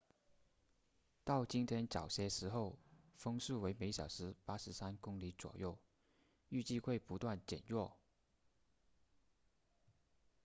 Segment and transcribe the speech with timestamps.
[1.23, 2.79] 到今天早些时候
[3.13, 5.77] 风速为每小时83公里左右
[6.49, 7.95] 预计会不断减弱